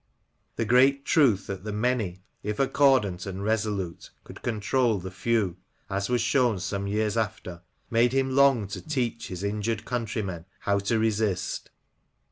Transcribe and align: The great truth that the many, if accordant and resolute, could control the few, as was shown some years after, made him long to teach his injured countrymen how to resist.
The 0.55 0.65
great 0.65 1.05
truth 1.05 1.45
that 1.45 1.63
the 1.63 1.71
many, 1.71 2.23
if 2.41 2.57
accordant 2.59 3.27
and 3.27 3.43
resolute, 3.43 4.09
could 4.23 4.41
control 4.41 4.97
the 4.97 5.11
few, 5.11 5.57
as 5.91 6.09
was 6.09 6.21
shown 6.21 6.57
some 6.59 6.87
years 6.87 7.15
after, 7.15 7.61
made 7.91 8.11
him 8.11 8.31
long 8.35 8.65
to 8.69 8.81
teach 8.81 9.27
his 9.27 9.43
injured 9.43 9.85
countrymen 9.85 10.45
how 10.61 10.79
to 10.79 10.97
resist. 10.97 11.69